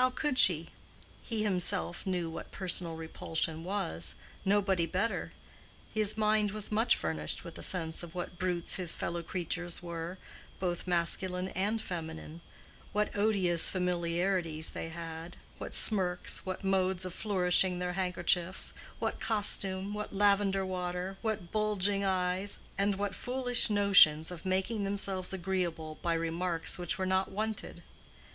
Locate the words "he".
1.22-1.42